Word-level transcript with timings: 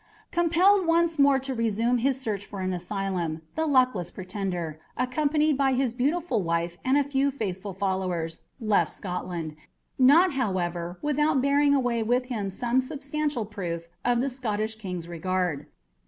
Compelled 0.31 0.87
once 0.87 1.19
more 1.19 1.37
to 1.37 1.53
resume 1.53 1.99
his 1.99 2.19
search 2.19 2.43
for 2.43 2.61
an 2.61 2.73
asylum, 2.73 3.43
the 3.53 3.67
luckless 3.67 4.09
pretender, 4.09 4.79
accompanied 4.97 5.55
by 5.55 5.73
his 5.73 5.93
beautiful 5.93 6.41
wife 6.41 6.75
and 6.83 6.97
a 6.97 7.03
few 7.03 7.29
faithful 7.29 7.71
followers, 7.71 8.41
left 8.59 8.89
Scotland; 8.89 9.55
not, 9.99 10.33
however, 10.33 10.97
without 11.03 11.39
bearing 11.39 11.75
away 11.75 12.01
with 12.01 12.25
him 12.33 12.49
some 12.49 12.81
substantial 12.81 13.45
proof 13.45 13.87
of 14.03 14.21
the 14.21 14.29
Scottish 14.31 14.73
King's 14.73 15.07
regard. 15.07 15.67